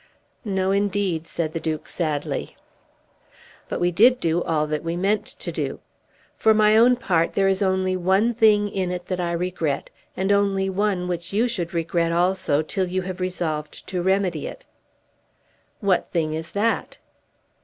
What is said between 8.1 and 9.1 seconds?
thing in it